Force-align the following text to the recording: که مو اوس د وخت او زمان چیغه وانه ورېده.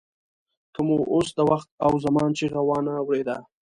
که 0.73 0.81
مو 0.87 0.95
اوس 1.13 1.27
د 1.37 1.39
وخت 1.49 1.69
او 1.85 1.91
زمان 2.05 2.29
چیغه 2.37 2.61
وانه 2.67 2.93
ورېده. 3.07 3.37